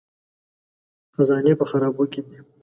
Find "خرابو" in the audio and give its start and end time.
1.69-2.03